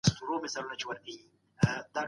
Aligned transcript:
دښتینه 0.05 1.15